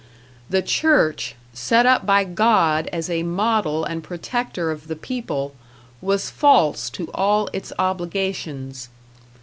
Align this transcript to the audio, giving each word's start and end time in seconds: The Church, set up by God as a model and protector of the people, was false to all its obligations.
The 0.49 0.63
Church, 0.63 1.35
set 1.53 1.85
up 1.85 2.07
by 2.07 2.23
God 2.23 2.89
as 2.91 3.07
a 3.07 3.21
model 3.21 3.83
and 3.85 4.03
protector 4.03 4.71
of 4.71 4.87
the 4.87 4.95
people, 4.95 5.53
was 6.01 6.31
false 6.31 6.89
to 6.89 7.11
all 7.13 7.49
its 7.53 7.71
obligations. 7.77 8.89